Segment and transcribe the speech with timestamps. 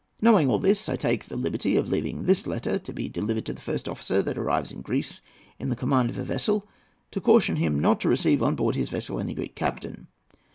[0.19, 3.53] Knowing all this, I take the liberty of leaving this letter, to be delivered to
[3.53, 5.21] the first officer that arrives in Greece
[5.59, 6.67] in the command of a vessel,
[7.11, 10.07] to caution him not to receive on board his vessel any Greek captain.